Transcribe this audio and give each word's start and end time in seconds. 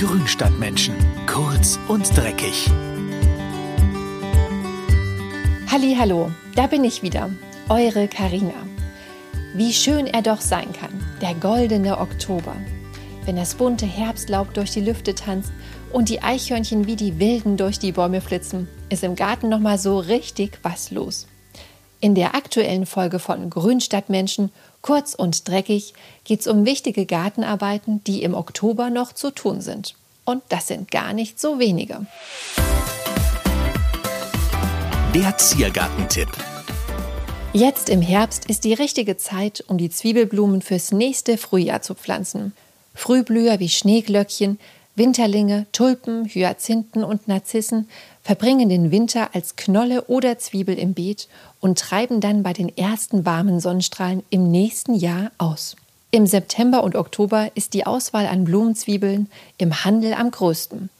Grünstadtmenschen. 0.00 0.94
Kurz 1.26 1.78
und 1.86 2.16
dreckig. 2.16 2.70
Hallo, 5.70 6.30
da 6.56 6.66
bin 6.68 6.84
ich 6.84 7.02
wieder, 7.02 7.28
eure 7.68 8.08
Karina. 8.08 8.54
Wie 9.54 9.74
schön 9.74 10.06
er 10.06 10.22
doch 10.22 10.40
sein 10.40 10.72
kann, 10.72 10.88
der 11.20 11.34
goldene 11.34 11.98
Oktober. 11.98 12.56
Wenn 13.26 13.36
das 13.36 13.54
bunte 13.56 13.84
Herbstlaub 13.84 14.54
durch 14.54 14.70
die 14.70 14.80
Lüfte 14.80 15.14
tanzt 15.14 15.52
und 15.92 16.08
die 16.08 16.22
Eichhörnchen 16.22 16.86
wie 16.86 16.96
die 16.96 17.18
Wilden 17.18 17.58
durch 17.58 17.78
die 17.78 17.92
Bäume 17.92 18.22
flitzen, 18.22 18.68
ist 18.88 19.04
im 19.04 19.16
Garten 19.16 19.50
noch 19.50 19.60
mal 19.60 19.76
so 19.76 19.98
richtig 19.98 20.60
was 20.62 20.90
los. 20.90 21.26
In 22.02 22.14
der 22.14 22.34
aktuellen 22.34 22.86
Folge 22.86 23.18
von 23.18 23.50
Grünstadtmenschen, 23.50 24.50
kurz 24.80 25.14
und 25.14 25.46
dreckig, 25.46 25.92
geht 26.24 26.40
es 26.40 26.46
um 26.46 26.64
wichtige 26.64 27.04
Gartenarbeiten, 27.04 28.02
die 28.04 28.22
im 28.22 28.32
Oktober 28.32 28.88
noch 28.88 29.12
zu 29.12 29.30
tun 29.30 29.60
sind. 29.60 29.94
Und 30.24 30.42
das 30.48 30.68
sind 30.68 30.90
gar 30.90 31.12
nicht 31.12 31.38
so 31.38 31.58
wenige. 31.58 32.06
Der 35.14 35.36
Ziergartentipp. 35.36 36.30
Jetzt 37.52 37.90
im 37.90 38.00
Herbst 38.00 38.46
ist 38.46 38.64
die 38.64 38.72
richtige 38.72 39.18
Zeit, 39.18 39.62
um 39.68 39.76
die 39.76 39.90
Zwiebelblumen 39.90 40.62
fürs 40.62 40.92
nächste 40.92 41.36
Frühjahr 41.36 41.82
zu 41.82 41.94
pflanzen. 41.94 42.54
Frühblüher 42.94 43.60
wie 43.60 43.68
Schneeglöckchen, 43.68 44.58
Winterlinge, 44.96 45.66
Tulpen, 45.72 46.26
Hyazinthen 46.26 47.04
und 47.04 47.28
Narzissen 47.28 47.88
verbringen 48.22 48.68
den 48.68 48.90
Winter 48.90 49.34
als 49.34 49.56
Knolle 49.56 50.04
oder 50.04 50.38
Zwiebel 50.38 50.78
im 50.78 50.94
Beet 50.94 51.28
und 51.60 51.78
treiben 51.78 52.20
dann 52.20 52.42
bei 52.42 52.52
den 52.52 52.76
ersten 52.76 53.24
warmen 53.24 53.60
Sonnenstrahlen 53.60 54.22
im 54.30 54.50
nächsten 54.50 54.94
Jahr 54.94 55.30
aus. 55.38 55.76
Im 56.10 56.26
September 56.26 56.82
und 56.82 56.96
Oktober 56.96 57.50
ist 57.54 57.72
die 57.72 57.86
Auswahl 57.86 58.26
an 58.26 58.44
Blumenzwiebeln 58.44 59.30
im 59.58 59.84
Handel 59.84 60.12
am 60.12 60.30
größten. 60.30 60.90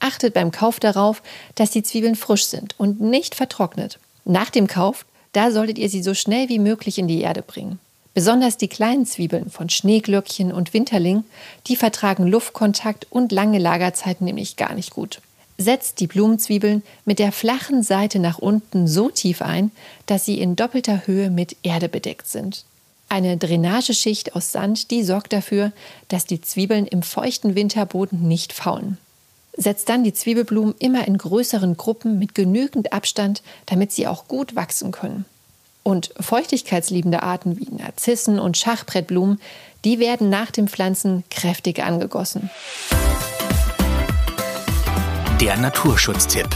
Achtet 0.00 0.34
beim 0.34 0.50
Kauf 0.50 0.80
darauf, 0.80 1.22
dass 1.54 1.70
die 1.70 1.82
Zwiebeln 1.82 2.16
frisch 2.16 2.46
sind 2.46 2.74
und 2.78 3.00
nicht 3.00 3.34
vertrocknet. 3.34 3.98
Nach 4.24 4.50
dem 4.50 4.66
Kauf, 4.66 5.06
da 5.32 5.52
solltet 5.52 5.78
ihr 5.78 5.88
sie 5.88 6.02
so 6.02 6.14
schnell 6.14 6.48
wie 6.48 6.58
möglich 6.58 6.98
in 6.98 7.08
die 7.08 7.20
Erde 7.20 7.42
bringen. 7.42 7.78
Besonders 8.16 8.56
die 8.56 8.68
kleinen 8.68 9.04
Zwiebeln 9.04 9.50
von 9.50 9.68
Schneeglöckchen 9.68 10.50
und 10.50 10.72
Winterling, 10.72 11.24
die 11.66 11.76
vertragen 11.76 12.26
Luftkontakt 12.26 13.06
und 13.10 13.30
lange 13.30 13.58
Lagerzeiten 13.58 14.24
nämlich 14.24 14.56
gar 14.56 14.72
nicht 14.72 14.94
gut. 14.94 15.20
Setzt 15.58 16.00
die 16.00 16.06
Blumenzwiebeln 16.06 16.82
mit 17.04 17.18
der 17.18 17.30
flachen 17.30 17.82
Seite 17.82 18.18
nach 18.18 18.38
unten 18.38 18.88
so 18.88 19.10
tief 19.10 19.42
ein, 19.42 19.70
dass 20.06 20.24
sie 20.24 20.40
in 20.40 20.56
doppelter 20.56 21.06
Höhe 21.06 21.28
mit 21.28 21.58
Erde 21.62 21.90
bedeckt 21.90 22.26
sind. 22.26 22.64
Eine 23.10 23.36
Drainageschicht 23.36 24.34
aus 24.34 24.50
Sand, 24.50 24.90
die 24.90 25.02
sorgt 25.02 25.34
dafür, 25.34 25.72
dass 26.08 26.24
die 26.24 26.40
Zwiebeln 26.40 26.86
im 26.86 27.02
feuchten 27.02 27.54
Winterboden 27.54 28.26
nicht 28.26 28.54
faulen. 28.54 28.96
Setzt 29.58 29.90
dann 29.90 30.04
die 30.04 30.14
Zwiebelblumen 30.14 30.74
immer 30.78 31.06
in 31.06 31.18
größeren 31.18 31.76
Gruppen 31.76 32.18
mit 32.18 32.34
genügend 32.34 32.94
Abstand, 32.94 33.42
damit 33.66 33.92
sie 33.92 34.06
auch 34.06 34.26
gut 34.26 34.56
wachsen 34.56 34.90
können. 34.90 35.26
Und 35.86 36.10
feuchtigkeitsliebende 36.18 37.22
Arten 37.22 37.60
wie 37.60 37.68
Narzissen 37.70 38.40
und 38.40 38.56
Schachbrettblumen, 38.56 39.40
die 39.84 40.00
werden 40.00 40.28
nach 40.28 40.50
dem 40.50 40.66
Pflanzen 40.66 41.22
kräftig 41.30 41.80
angegossen. 41.80 42.50
Der 45.40 45.56
Naturschutztipp. 45.56 46.48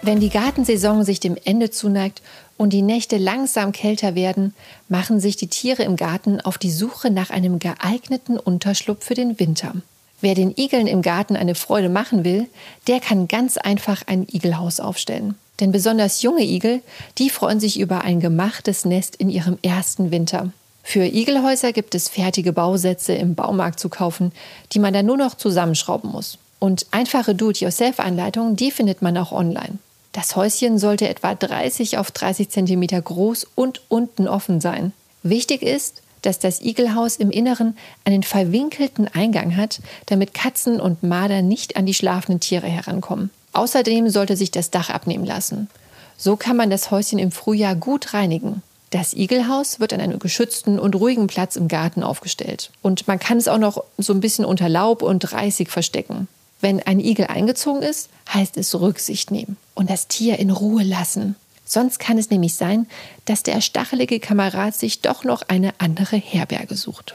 Wenn 0.00 0.20
die 0.20 0.28
Gartensaison 0.28 1.02
sich 1.02 1.18
dem 1.18 1.36
Ende 1.44 1.70
zuneigt 1.72 2.22
und 2.56 2.72
die 2.72 2.82
Nächte 2.82 3.16
langsam 3.16 3.72
kälter 3.72 4.14
werden, 4.14 4.54
machen 4.88 5.18
sich 5.18 5.34
die 5.34 5.48
Tiere 5.48 5.82
im 5.82 5.96
Garten 5.96 6.40
auf 6.40 6.58
die 6.58 6.70
Suche 6.70 7.10
nach 7.10 7.30
einem 7.30 7.58
geeigneten 7.58 8.38
Unterschlupf 8.38 9.04
für 9.04 9.14
den 9.14 9.40
Winter. 9.40 9.74
Wer 10.22 10.36
den 10.36 10.54
Igeln 10.56 10.86
im 10.86 11.02
Garten 11.02 11.34
eine 11.34 11.56
Freude 11.56 11.88
machen 11.88 12.24
will, 12.24 12.46
der 12.86 13.00
kann 13.00 13.26
ganz 13.26 13.58
einfach 13.58 14.02
ein 14.06 14.24
Igelhaus 14.30 14.78
aufstellen. 14.78 15.34
Denn 15.58 15.72
besonders 15.72 16.22
junge 16.22 16.44
Igel, 16.44 16.80
die 17.18 17.28
freuen 17.28 17.58
sich 17.58 17.78
über 17.78 18.02
ein 18.02 18.20
gemachtes 18.20 18.84
Nest 18.84 19.16
in 19.16 19.28
ihrem 19.28 19.58
ersten 19.62 20.12
Winter. 20.12 20.52
Für 20.84 21.04
Igelhäuser 21.04 21.72
gibt 21.72 21.96
es 21.96 22.08
fertige 22.08 22.52
Bausätze 22.52 23.14
im 23.14 23.34
Baumarkt 23.34 23.80
zu 23.80 23.88
kaufen, 23.88 24.30
die 24.72 24.78
man 24.78 24.94
dann 24.94 25.06
nur 25.06 25.16
noch 25.16 25.34
zusammenschrauben 25.34 26.10
muss. 26.10 26.38
Und 26.60 26.86
einfache 26.92 27.34
Do-it-yourself-Anleitungen, 27.34 28.54
die 28.54 28.70
findet 28.70 29.02
man 29.02 29.18
auch 29.18 29.32
online. 29.32 29.78
Das 30.12 30.36
Häuschen 30.36 30.78
sollte 30.78 31.08
etwa 31.08 31.34
30 31.34 31.98
auf 31.98 32.12
30 32.12 32.48
cm 32.48 33.02
groß 33.02 33.48
und 33.56 33.82
unten 33.88 34.28
offen 34.28 34.60
sein. 34.60 34.92
Wichtig 35.24 35.62
ist, 35.62 36.01
dass 36.22 36.38
das 36.38 36.60
Igelhaus 36.60 37.16
im 37.16 37.30
Inneren 37.30 37.76
einen 38.04 38.22
verwinkelten 38.22 39.08
Eingang 39.08 39.56
hat, 39.56 39.80
damit 40.06 40.34
Katzen 40.34 40.80
und 40.80 41.02
Marder 41.02 41.42
nicht 41.42 41.76
an 41.76 41.86
die 41.86 41.94
schlafenden 41.94 42.40
Tiere 42.40 42.68
herankommen. 42.68 43.30
Außerdem 43.52 44.08
sollte 44.08 44.36
sich 44.36 44.50
das 44.50 44.70
Dach 44.70 44.88
abnehmen 44.88 45.24
lassen. 45.24 45.68
So 46.16 46.36
kann 46.36 46.56
man 46.56 46.70
das 46.70 46.90
Häuschen 46.90 47.18
im 47.18 47.32
Frühjahr 47.32 47.74
gut 47.74 48.14
reinigen. 48.14 48.62
Das 48.90 49.14
Igelhaus 49.14 49.80
wird 49.80 49.92
an 49.92 50.00
einem 50.00 50.18
geschützten 50.18 50.78
und 50.78 50.94
ruhigen 50.94 51.26
Platz 51.26 51.56
im 51.56 51.66
Garten 51.66 52.02
aufgestellt. 52.02 52.70
Und 52.82 53.08
man 53.08 53.18
kann 53.18 53.38
es 53.38 53.48
auch 53.48 53.58
noch 53.58 53.84
so 53.98 54.12
ein 54.12 54.20
bisschen 54.20 54.44
unter 54.44 54.68
Laub 54.68 55.02
und 55.02 55.32
Reisig 55.32 55.70
verstecken. 55.70 56.28
Wenn 56.60 56.80
ein 56.80 57.00
Igel 57.00 57.26
eingezogen 57.26 57.82
ist, 57.82 58.08
heißt 58.32 58.56
es 58.56 58.78
Rücksicht 58.78 59.30
nehmen 59.30 59.56
und 59.74 59.90
das 59.90 60.08
Tier 60.08 60.38
in 60.38 60.50
Ruhe 60.50 60.84
lassen. 60.84 61.36
Sonst 61.72 61.98
kann 61.98 62.18
es 62.18 62.28
nämlich 62.28 62.52
sein, 62.52 62.86
dass 63.24 63.44
der 63.44 63.62
stachelige 63.62 64.20
Kamerad 64.20 64.74
sich 64.74 65.00
doch 65.00 65.24
noch 65.24 65.40
eine 65.48 65.72
andere 65.78 66.16
Herberge 66.16 66.74
sucht. 66.74 67.14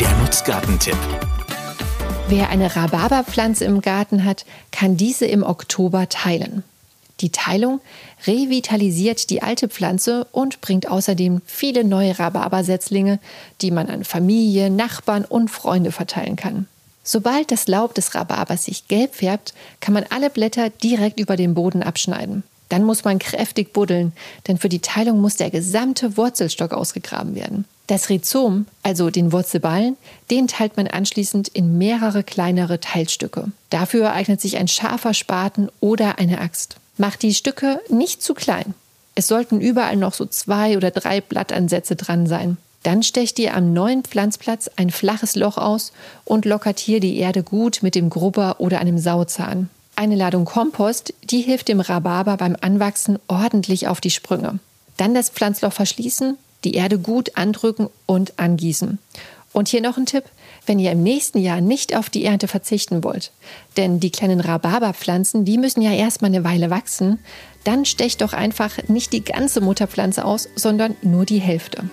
Der 0.00 0.10
Nutzgartentipp. 0.16 0.96
Wer 2.26 2.48
eine 2.48 2.74
Rhabarberpflanze 2.74 3.64
im 3.64 3.80
Garten 3.80 4.24
hat, 4.24 4.44
kann 4.72 4.96
diese 4.96 5.26
im 5.26 5.44
Oktober 5.44 6.08
teilen. 6.08 6.64
Die 7.20 7.30
Teilung 7.30 7.80
revitalisiert 8.26 9.30
die 9.30 9.42
alte 9.42 9.68
Pflanze 9.68 10.26
und 10.32 10.60
bringt 10.60 10.90
außerdem 10.90 11.42
viele 11.46 11.84
neue 11.84 12.18
Rhabarbersetzlinge, 12.18 13.20
die 13.60 13.70
man 13.70 13.88
an 13.88 14.02
Familie, 14.02 14.68
Nachbarn 14.68 15.24
und 15.24 15.48
Freunde 15.48 15.92
verteilen 15.92 16.34
kann. 16.34 16.66
Sobald 17.10 17.50
das 17.50 17.68
Laub 17.68 17.94
des 17.94 18.14
Rhabarbers 18.14 18.66
sich 18.66 18.86
gelb 18.86 19.14
färbt, 19.14 19.54
kann 19.80 19.94
man 19.94 20.04
alle 20.10 20.28
Blätter 20.28 20.68
direkt 20.68 21.18
über 21.18 21.36
den 21.36 21.54
Boden 21.54 21.82
abschneiden. 21.82 22.42
Dann 22.68 22.84
muss 22.84 23.02
man 23.02 23.18
kräftig 23.18 23.72
buddeln, 23.72 24.12
denn 24.46 24.58
für 24.58 24.68
die 24.68 24.80
Teilung 24.80 25.18
muss 25.18 25.36
der 25.36 25.48
gesamte 25.48 26.18
Wurzelstock 26.18 26.74
ausgegraben 26.74 27.34
werden. 27.34 27.64
Das 27.86 28.10
Rhizom, 28.10 28.66
also 28.82 29.08
den 29.08 29.32
Wurzelballen, 29.32 29.96
den 30.30 30.48
teilt 30.48 30.76
man 30.76 30.86
anschließend 30.86 31.48
in 31.48 31.78
mehrere 31.78 32.22
kleinere 32.24 32.78
Teilstücke. 32.78 33.46
Dafür 33.70 34.12
eignet 34.12 34.42
sich 34.42 34.58
ein 34.58 34.68
scharfer 34.68 35.14
Spaten 35.14 35.70
oder 35.80 36.18
eine 36.18 36.42
Axt. 36.42 36.76
Macht 36.98 37.22
die 37.22 37.32
Stücke 37.32 37.80
nicht 37.88 38.22
zu 38.22 38.34
klein. 38.34 38.74
Es 39.14 39.28
sollten 39.28 39.62
überall 39.62 39.96
noch 39.96 40.12
so 40.12 40.26
zwei 40.26 40.76
oder 40.76 40.90
drei 40.90 41.22
Blattansätze 41.22 41.96
dran 41.96 42.26
sein. 42.26 42.58
Dann 42.82 43.02
stecht 43.02 43.38
ihr 43.38 43.54
am 43.54 43.72
neuen 43.72 44.04
Pflanzplatz 44.04 44.70
ein 44.76 44.90
flaches 44.90 45.34
Loch 45.34 45.58
aus 45.58 45.92
und 46.24 46.44
lockert 46.44 46.78
hier 46.78 47.00
die 47.00 47.18
Erde 47.18 47.42
gut 47.42 47.80
mit 47.82 47.94
dem 47.94 48.08
Grubber 48.08 48.56
oder 48.60 48.78
einem 48.78 48.98
Sauzahn. 48.98 49.68
Eine 49.96 50.14
Ladung 50.14 50.44
Kompost, 50.44 51.12
die 51.24 51.40
hilft 51.40 51.68
dem 51.68 51.80
Rhabarber 51.80 52.36
beim 52.36 52.56
Anwachsen 52.60 53.18
ordentlich 53.26 53.88
auf 53.88 54.00
die 54.00 54.10
Sprünge. 54.10 54.60
Dann 54.96 55.12
das 55.12 55.30
Pflanzloch 55.30 55.72
verschließen 55.72 56.38
die 56.64 56.74
Erde 56.74 56.98
gut 56.98 57.36
andrücken 57.36 57.88
und 58.06 58.38
angießen. 58.38 58.98
Und 59.52 59.68
hier 59.68 59.80
noch 59.80 59.96
ein 59.96 60.06
Tipp, 60.06 60.24
wenn 60.66 60.78
ihr 60.78 60.92
im 60.92 61.02
nächsten 61.02 61.38
Jahr 61.38 61.60
nicht 61.60 61.96
auf 61.96 62.10
die 62.10 62.24
Ernte 62.24 62.48
verzichten 62.48 63.02
wollt. 63.02 63.32
Denn 63.76 64.00
die 64.00 64.10
kleinen 64.10 64.40
Rhabarberpflanzen, 64.40 65.44
die 65.44 65.58
müssen 65.58 65.82
ja 65.82 65.92
erstmal 65.92 66.30
eine 66.30 66.44
Weile 66.44 66.70
wachsen. 66.70 67.18
Dann 67.64 67.84
stecht 67.84 68.20
doch 68.20 68.32
einfach 68.32 68.76
nicht 68.88 69.12
die 69.12 69.24
ganze 69.24 69.60
Mutterpflanze 69.60 70.24
aus, 70.24 70.48
sondern 70.54 70.96
nur 71.02 71.24
die 71.24 71.40
Hälfte. 71.40 71.84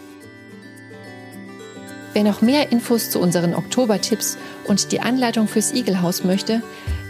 Wer 2.16 2.24
noch 2.24 2.42
mehr 2.42 2.72
Infos 2.72 3.10
zu 3.10 3.20
unseren 3.20 3.54
Oktober-Tipps 3.54 4.38
und 4.64 4.94
die 4.94 5.02
Anleitung 5.02 5.50
fürs 5.50 5.74
Igelhaus 5.74 6.24
möchte, 6.24 6.62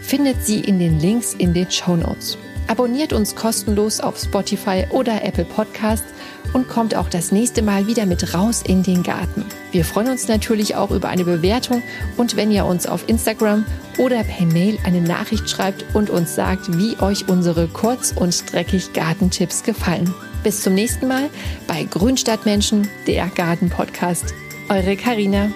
findet 0.02 0.44
sie 0.44 0.58
in 0.58 0.80
den 0.80 0.98
Links 0.98 1.32
in 1.32 1.54
den 1.54 1.70
Show 1.70 1.94
Notes. 1.94 2.36
Abonniert 2.66 3.12
uns 3.12 3.36
kostenlos 3.36 4.00
auf 4.00 4.18
Spotify 4.18 4.84
oder 4.90 5.22
Apple 5.22 5.44
Podcasts 5.44 6.08
und 6.54 6.68
kommt 6.68 6.96
auch 6.96 7.08
das 7.08 7.30
nächste 7.30 7.62
Mal 7.62 7.86
wieder 7.86 8.04
mit 8.04 8.34
raus 8.34 8.64
in 8.66 8.82
den 8.82 9.04
Garten. 9.04 9.44
Wir 9.70 9.84
freuen 9.84 10.10
uns 10.10 10.26
natürlich 10.26 10.74
auch 10.74 10.90
über 10.90 11.08
eine 11.08 11.24
Bewertung 11.24 11.84
und 12.16 12.34
wenn 12.34 12.50
ihr 12.50 12.64
uns 12.64 12.88
auf 12.88 13.08
Instagram 13.08 13.64
oder 13.98 14.24
per 14.24 14.46
Mail 14.46 14.76
eine 14.84 15.00
Nachricht 15.00 15.48
schreibt 15.48 15.84
und 15.94 16.10
uns 16.10 16.34
sagt, 16.34 16.76
wie 16.78 16.98
euch 17.00 17.28
unsere 17.28 17.68
kurz 17.68 18.10
und 18.10 18.52
dreckig 18.52 18.92
Gartentipps 18.92 19.62
gefallen. 19.62 20.12
Bis 20.42 20.62
zum 20.62 20.74
nächsten 20.74 21.06
Mal 21.06 21.30
bei 21.68 21.84
Grünstadtmenschen, 21.84 22.88
der 23.06 23.28
Garten-Podcast. 23.28 24.34
Eure 24.68 24.96
Karina. 24.96 25.52